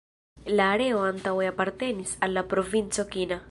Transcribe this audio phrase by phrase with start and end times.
[0.59, 3.43] La areo antaŭe apartenis al la provinco Kina.